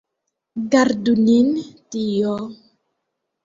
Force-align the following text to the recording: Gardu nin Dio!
Gardu 0.71 1.13
nin 1.25 1.47
Dio! 1.91 2.35